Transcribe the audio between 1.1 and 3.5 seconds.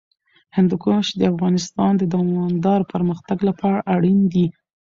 د افغانستان د دوامداره پرمختګ